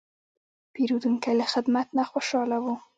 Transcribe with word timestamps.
پیرودونکی 0.73 1.33
له 1.39 1.45
خدمت 1.53 1.87
نه 1.97 2.03
خوشاله 2.11 2.57
و. 2.63 2.65